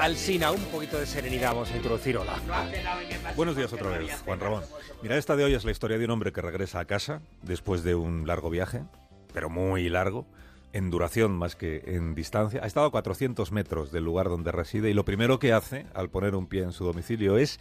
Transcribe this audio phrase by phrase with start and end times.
[0.00, 2.16] Alsina, un poquito de serenidad vamos a introducir.
[2.16, 2.40] Hola.
[3.36, 4.62] Buenos días otra vez, Juan Ramón.
[5.02, 7.82] Mira, esta de hoy es la historia de un hombre que regresa a casa después
[7.82, 8.82] de un largo viaje,
[9.34, 10.26] pero muy largo,
[10.72, 12.62] en duración más que en distancia.
[12.62, 16.08] Ha estado a 400 metros del lugar donde reside y lo primero que hace al
[16.08, 17.60] poner un pie en su domicilio es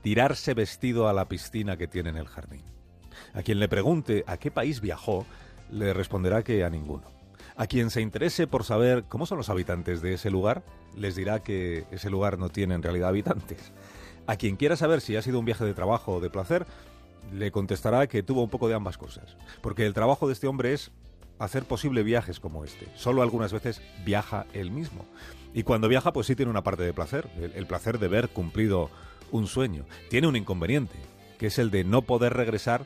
[0.00, 2.62] tirarse vestido a la piscina que tiene en el jardín.
[3.32, 5.26] A quien le pregunte a qué país viajó,
[5.72, 7.23] le responderá que a ninguno.
[7.56, 10.64] A quien se interese por saber cómo son los habitantes de ese lugar,
[10.96, 13.72] les dirá que ese lugar no tiene en realidad habitantes.
[14.26, 16.66] A quien quiera saber si ha sido un viaje de trabajo o de placer,
[17.32, 19.36] le contestará que tuvo un poco de ambas cosas.
[19.60, 20.90] Porque el trabajo de este hombre es
[21.38, 22.88] hacer posible viajes como este.
[22.96, 25.04] Solo algunas veces viaja él mismo.
[25.52, 28.90] Y cuando viaja, pues sí tiene una parte de placer, el, placer de ver cumplido
[29.30, 29.84] un sueño.
[30.10, 30.96] Tiene un inconveniente,
[31.38, 32.84] que es el de no poder regresar,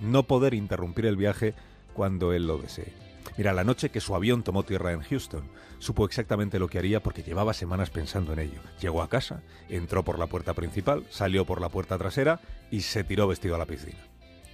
[0.00, 1.54] no poder interrumpir el viaje
[1.92, 3.01] cuando él lo desee.
[3.36, 5.44] Mira, la noche que su avión tomó tierra en Houston,
[5.78, 8.60] supo exactamente lo que haría porque llevaba semanas pensando en ello.
[8.80, 13.04] Llegó a casa, entró por la puerta principal, salió por la puerta trasera y se
[13.04, 13.98] tiró vestido a la piscina.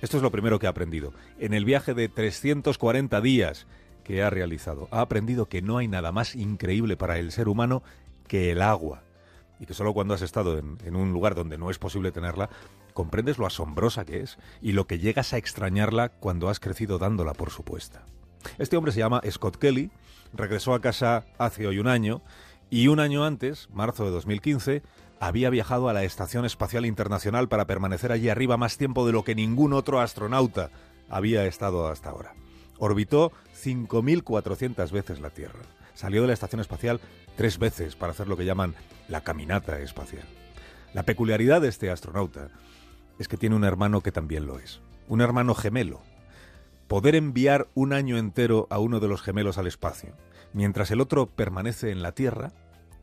[0.00, 1.12] Esto es lo primero que ha aprendido.
[1.40, 3.66] En el viaje de 340 días
[4.04, 7.82] que ha realizado, ha aprendido que no hay nada más increíble para el ser humano
[8.28, 9.02] que el agua.
[9.58, 12.48] Y que solo cuando has estado en, un lugar donde no es posible tenerla,
[12.94, 17.32] comprendes lo asombrosa que es y lo que llegas a extrañarla cuando has crecido dándola
[17.32, 18.06] por supuesta.
[18.58, 19.90] Este hombre se llama Scott Kelly,
[20.32, 22.22] regresó a casa hace hoy un año
[22.70, 24.82] y un año antes, marzo de 2015,
[25.20, 29.24] había viajado a la Estación Espacial Internacional para permanecer allí arriba más tiempo de lo
[29.24, 30.70] que ningún otro astronauta
[31.08, 32.34] había estado hasta ahora.
[32.78, 35.60] Orbitó 5.400 veces la Tierra.
[35.94, 37.00] Salió de la Estación Espacial
[37.36, 38.74] tres veces para hacer lo que llaman
[39.08, 40.24] la caminata espacial.
[40.94, 42.50] La peculiaridad de este astronauta
[43.18, 44.80] es que tiene un hermano que también lo es.
[45.08, 46.00] Un hermano gemelo,
[46.88, 50.14] poder enviar un año entero a uno de los gemelos al espacio,
[50.52, 52.52] mientras el otro permanece en la Tierra,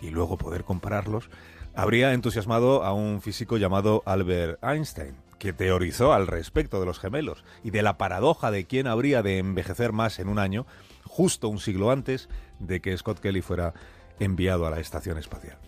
[0.00, 1.30] y luego poder compararlos,
[1.74, 7.44] habría entusiasmado a un físico llamado Albert Einstein, que teorizó al respecto de los gemelos
[7.62, 10.66] y de la paradoja de quién habría de envejecer más en un año,
[11.04, 12.28] justo un siglo antes
[12.58, 13.74] de que Scott Kelly fuera
[14.18, 15.58] enviado a la estación espacial.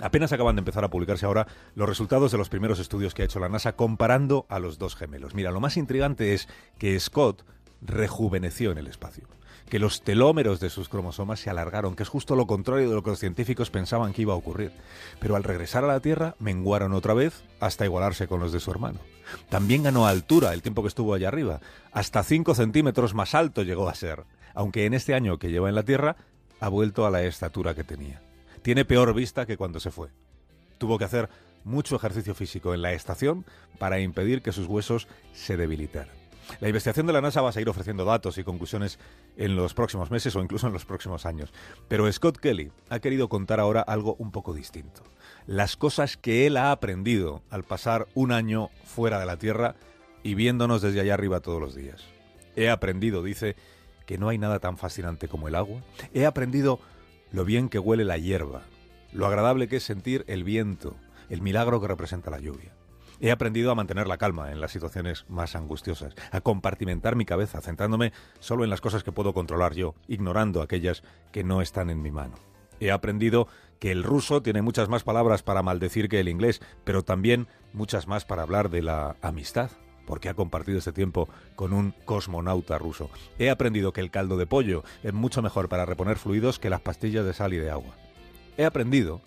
[0.00, 3.24] Apenas acaban de empezar a publicarse ahora los resultados de los primeros estudios que ha
[3.24, 5.34] hecho la NASA comparando a los dos gemelos.
[5.34, 6.48] Mira, lo más intrigante es
[6.78, 7.44] que Scott
[7.80, 9.24] rejuveneció en el espacio,
[9.68, 13.02] que los telómeros de sus cromosomas se alargaron, que es justo lo contrario de lo
[13.02, 14.72] que los científicos pensaban que iba a ocurrir.
[15.20, 18.70] Pero al regresar a la Tierra menguaron otra vez hasta igualarse con los de su
[18.70, 19.00] hermano.
[19.48, 21.60] También ganó altura el tiempo que estuvo allá arriba,
[21.92, 25.74] hasta 5 centímetros más alto llegó a ser, aunque en este año que lleva en
[25.74, 26.16] la Tierra
[26.60, 28.22] ha vuelto a la estatura que tenía
[28.58, 30.08] tiene peor vista que cuando se fue.
[30.78, 31.28] Tuvo que hacer
[31.64, 33.44] mucho ejercicio físico en la estación
[33.78, 36.16] para impedir que sus huesos se debilitaran.
[36.60, 38.98] La investigación de la NASA va a seguir ofreciendo datos y conclusiones
[39.36, 41.52] en los próximos meses o incluso en los próximos años.
[41.88, 45.02] Pero Scott Kelly ha querido contar ahora algo un poco distinto.
[45.46, 49.76] Las cosas que él ha aprendido al pasar un año fuera de la Tierra
[50.22, 52.02] y viéndonos desde allá arriba todos los días.
[52.56, 53.54] He aprendido, dice,
[54.08, 55.82] que no hay nada tan fascinante como el agua.
[56.14, 56.80] He aprendido
[57.30, 58.62] lo bien que huele la hierba,
[59.12, 60.96] lo agradable que es sentir el viento,
[61.28, 62.74] el milagro que representa la lluvia.
[63.20, 67.60] He aprendido a mantener la calma en las situaciones más angustiosas, a compartimentar mi cabeza,
[67.60, 71.02] centrándome solo en las cosas que puedo controlar yo, ignorando aquellas
[71.32, 72.36] que no están en mi mano.
[72.78, 73.48] He aprendido
[73.80, 78.06] que el ruso tiene muchas más palabras para maldecir que el inglés, pero también muchas
[78.06, 79.70] más para hablar de la amistad,
[80.08, 83.10] porque ha compartido este tiempo con un cosmonauta ruso.
[83.38, 86.80] He aprendido que el caldo de pollo es mucho mejor para reponer fluidos que las
[86.80, 87.94] pastillas de sal y de agua.
[88.56, 89.20] He aprendido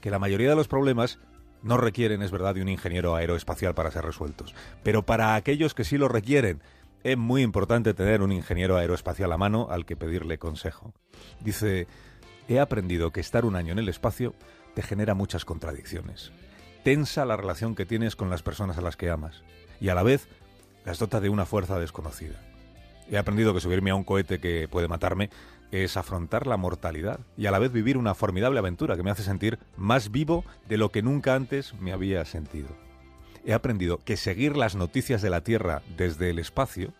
[0.00, 1.18] que la mayoría de los problemas
[1.64, 4.54] no requieren, es verdad, de un ingeniero aeroespacial para ser resueltos.
[4.84, 6.62] Pero para aquellos que sí lo requieren,
[7.02, 10.94] es muy importante tener un ingeniero aeroespacial a mano al que pedirle consejo.
[11.40, 11.88] Dice,
[12.46, 14.34] he aprendido que estar un año en el espacio
[14.74, 16.30] te genera muchas contradicciones.
[16.84, 19.42] Tensa la relación que tienes con las personas a las que amas
[19.80, 20.28] y a la vez
[20.84, 22.40] las dota de una fuerza desconocida.
[23.10, 25.30] He aprendido que subirme a un cohete que puede matarme
[25.70, 29.22] es afrontar la mortalidad y a la vez vivir una formidable aventura que me hace
[29.22, 32.68] sentir más vivo de lo que nunca antes me había sentido.
[33.44, 36.92] He aprendido que seguir las noticias de la Tierra desde el espacio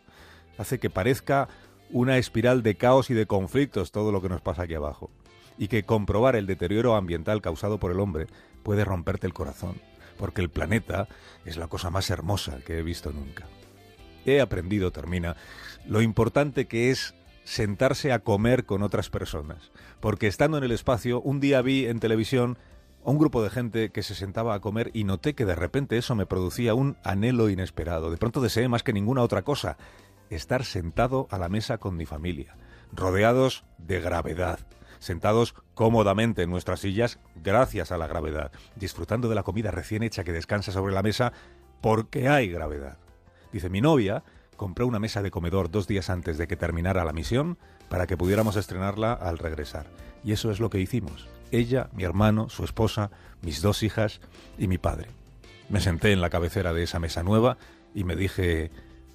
[0.56, 1.48] hace que parezca
[1.90, 5.10] una espiral de caos y de conflictos todo lo que nos pasa aquí abajo,
[5.56, 8.26] y que comprobar el deterioro ambiental causado por el hombre
[8.62, 9.80] puede romperte el corazón
[10.18, 11.08] porque el planeta
[11.44, 13.46] es la cosa más hermosa que he visto nunca.
[14.26, 15.36] He aprendido, termina,
[15.86, 21.22] lo importante que es sentarse a comer con otras personas, porque estando en el espacio,
[21.22, 22.58] un día vi en televisión
[23.04, 25.96] a un grupo de gente que se sentaba a comer y noté que de repente
[25.96, 28.10] eso me producía un anhelo inesperado.
[28.10, 29.78] De pronto deseé más que ninguna otra cosa,
[30.28, 32.56] estar sentado a la mesa con mi familia,
[32.92, 34.58] rodeados de gravedad,
[34.98, 40.24] sentados cómodamente en nuestras sillas gracias a la gravedad, disfrutando de la comida recién hecha
[40.24, 41.32] que descansa sobre la mesa
[41.80, 42.98] porque hay gravedad.
[43.52, 44.24] Dice, mi novia
[44.56, 47.58] compró una mesa de comedor dos días antes de que terminara la misión
[47.88, 49.86] para que pudiéramos estrenarla al regresar.
[50.24, 51.28] Y eso es lo que hicimos.
[51.50, 53.10] Ella, mi hermano, su esposa,
[53.40, 54.20] mis dos hijas
[54.58, 55.08] y mi padre.
[55.68, 57.56] Me senté en la cabecera de esa mesa nueva
[57.94, 58.70] y me dije,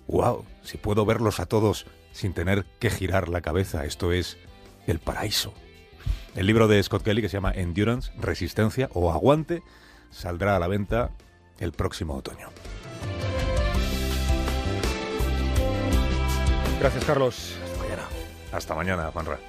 [0.07, 4.37] wow, si puedo verlos a todos sin tener que girar la cabeza, esto es
[4.87, 5.53] el paraíso.
[6.35, 9.61] El libro de Scott Kelly que se llama Endurance, Resistencia o Aguante
[10.09, 11.11] saldrá a la venta
[11.59, 12.49] el próximo otoño.
[16.79, 17.55] Gracias, Carlos.
[17.63, 18.03] Hasta mañana.
[18.51, 19.39] Hasta mañana, Juanra.